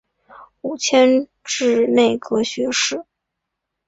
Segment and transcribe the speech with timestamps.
[0.61, 3.05] 五迁至内阁学士。